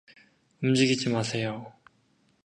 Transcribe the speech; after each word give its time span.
움직이지 0.63 1.09
마세요. 1.11 1.73